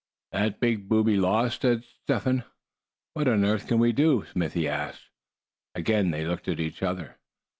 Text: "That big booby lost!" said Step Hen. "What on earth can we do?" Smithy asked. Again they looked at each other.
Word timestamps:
"That 0.31 0.59
big 0.59 0.89
booby 0.89 1.15
lost!" 1.15 1.61
said 1.61 1.83
Step 1.83 2.23
Hen. 2.23 2.43
"What 3.13 3.27
on 3.27 3.45
earth 3.45 3.67
can 3.67 3.77
we 3.77 3.91
do?" 3.91 4.25
Smithy 4.25 4.67
asked. 4.67 5.03
Again 5.75 6.09
they 6.09 6.25
looked 6.25 6.47
at 6.47 6.59
each 6.59 6.81
other. 6.81 7.17